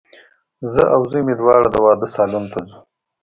زه 0.73 0.83
او 0.93 1.01
زوی 1.11 1.21
مي 1.27 1.33
دواړه 1.41 1.67
د 1.71 1.75
واده 1.85 2.07
سالون 2.15 2.45
ته 2.51 2.59
ځو 2.67 2.77